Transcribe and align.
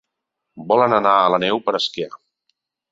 Volen 0.71 0.97
anar 0.99 1.13
a 1.19 1.29
la 1.35 1.41
neu 1.45 1.63
per 1.69 1.79
esquiar. 1.83 2.13